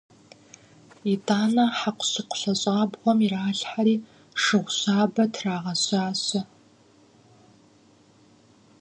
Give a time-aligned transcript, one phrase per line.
[1.13, 3.95] ИтӀанэ хьэкъущыкъу лъэщӀабгъуэм иралъхьэри,
[4.41, 6.41] шыгъу щабэ трагъэщащэ.